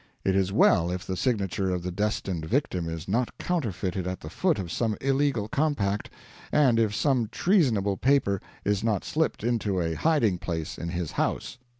[0.25, 4.31] It is well if the signature of the destined victim is not counterfeited at the
[4.31, 6.09] foot of some illegal compact,
[6.51, 11.59] and if some treasonable paper is not slipped into a hiding place in his house."